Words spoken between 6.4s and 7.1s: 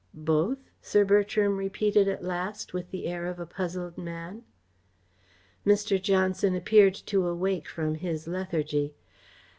appeared